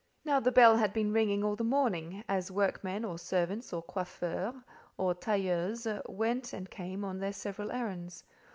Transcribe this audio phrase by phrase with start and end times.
[0.25, 4.55] Now the bell had been ringing all the morning, as workmen, or servants, or coiffeurs,
[4.97, 8.23] or tailleuses, went and came on their several errands.